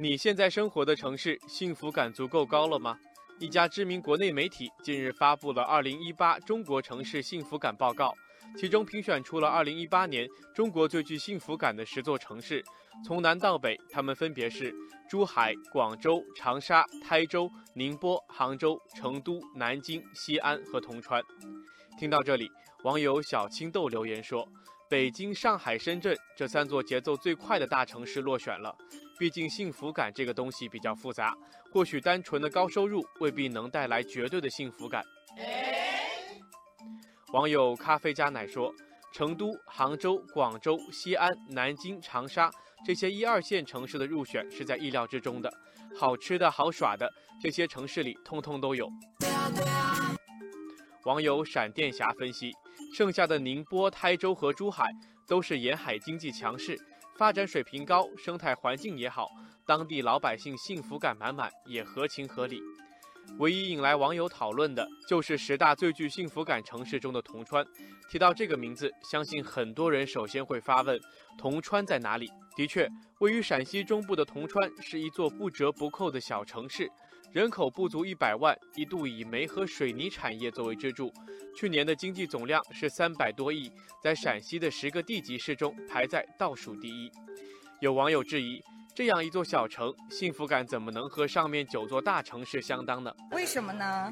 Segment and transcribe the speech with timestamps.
[0.00, 2.96] 你现在生活的城市幸福感足够高了吗？
[3.40, 8.14] 一家知名国内媒体近日发布了《二零一八中国城市幸福感报告》，
[8.56, 12.64] 其中评选出了二零一八年中国最具幸福感的十座城市。
[13.04, 14.72] 从南到北，他们分别是
[15.10, 21.20] 珠海、广州、长沙、台州、宁波、杭州、成都、南京、西安和铜川。
[21.98, 22.48] 听到这里，
[22.84, 24.48] 网友小青豆留言说。
[24.90, 28.74] 北京、上海、深圳这三座节奏最快的大城市落选了。
[29.18, 31.36] 毕竟幸福感这个东西比较复杂，
[31.72, 35.04] 或许单纯的高收入未必能带来绝对的幸福感。
[37.32, 38.72] 网友咖啡加奶说
[39.12, 42.50] ：“成都、杭州、广州、西安、南京、长沙
[42.86, 45.52] 这些一二线城市的入选是在意料之中的。
[45.98, 47.10] 好吃的好耍的，
[47.42, 48.88] 这些城市里通通都有。”
[51.04, 52.52] 网友闪电侠分析。
[52.94, 54.90] 剩下的宁波、台州和珠海
[55.28, 56.76] 都是沿海经济强势，
[57.16, 59.28] 发展水平高，生态环境也好，
[59.66, 62.62] 当地老百姓幸福感满满，也合情合理。
[63.38, 67.62] 唯一引来网友讨论的就是十大最具幸福感城市中的铜川。
[68.10, 70.98] 提到这个名字，相信很多人首先会发问：
[71.36, 72.32] 铜川在哪里？
[72.56, 76.90] 的确，位于陕西中部的铜川是一座不折不扣的小城市。
[77.30, 81.12] 人口不足一百万，一度以煤和水泥产业作为支柱。
[81.54, 83.70] 去年的经济总量是三百多亿，
[84.02, 87.10] 在陕西的十个地级市中排在倒数第一。
[87.80, 88.62] 有网友质疑，
[88.94, 93.14] 这样一座小城，幸福感怎么能和上面九座大城市相当呢？
[93.32, 94.10] 为什么呢？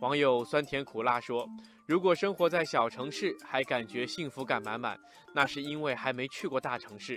[0.00, 1.48] 网友酸甜苦辣说，
[1.86, 4.98] 如果生活在小城市还感觉幸福感满满，
[5.32, 7.16] 那是因为还没去过大城市。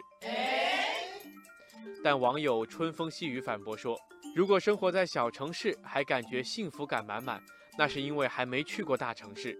[2.03, 3.97] 但网友春风细雨反驳说。
[4.35, 7.39] 如果生活在小城市还感觉幸福感满满，
[7.77, 9.55] 那是因为还没去过大城市。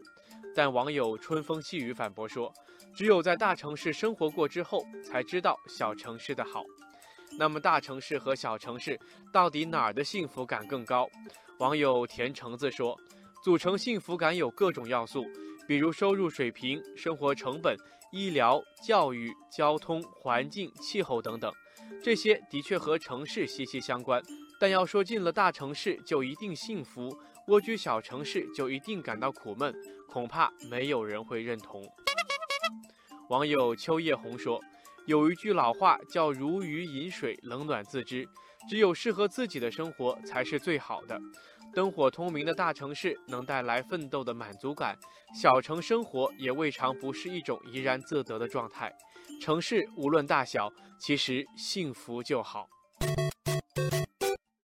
[0.56, 2.52] 但网友春风细雨反驳说，
[2.96, 6.64] 只有在大城市生活过之后，才知道小城市的好。
[7.38, 9.00] 那么大城市和小城市
[9.32, 11.08] 到底哪儿的幸福感更高？
[11.60, 13.00] 网友甜橙子说，
[13.44, 15.24] 组成幸福感有各种要素，
[15.68, 17.78] 比如收入水平、生活成本、
[18.12, 21.52] 医疗、教育、交通、环境、气候等等，
[22.04, 24.20] 这些的确和城市息息相关。
[24.64, 27.14] 但要说进了大城市就一定幸福，
[27.48, 29.76] 蜗居小城市就一定感到苦闷，
[30.08, 31.84] 恐怕没有人会认同。
[33.28, 34.64] 网友秋叶红说
[35.06, 38.26] ：“有一句老话叫‘如鱼饮水，冷暖自知’，
[38.70, 41.20] 只有适合自己的生活才是最好的。
[41.74, 44.98] 灯火通明的大城市能带来奋斗的满足感，
[45.36, 48.96] 小城生活也未尝不是一种怡然自得的状态。
[49.42, 52.66] 城市无论大小，其实幸福就好。”